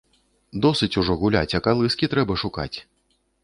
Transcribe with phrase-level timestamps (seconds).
[0.65, 2.73] Досыць ужо гуляць, а калыскі трэба шукаць.